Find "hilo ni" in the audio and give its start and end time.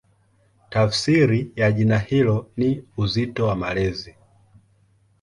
1.99-2.83